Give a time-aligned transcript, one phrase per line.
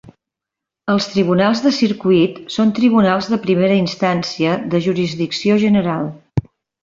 [0.93, 6.11] Els tribunals de Circuit són tribunals de primera instància de jurisdicció general.